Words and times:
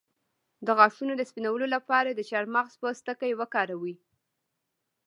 د 0.65 0.67
غاښونو 0.77 1.13
د 1.17 1.21
سپینولو 1.29 1.65
لپاره 1.75 2.09
د 2.13 2.19
چارمغز 2.29 2.73
پوستکی 2.81 3.31
وکاروئ 3.39 3.95